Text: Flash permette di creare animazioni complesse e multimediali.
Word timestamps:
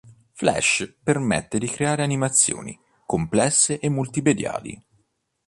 Flash 0.33 0.95
permette 1.03 1.59
di 1.59 1.67
creare 1.67 2.01
animazioni 2.01 2.75
complesse 3.05 3.77
e 3.79 3.87
multimediali. 3.89 4.83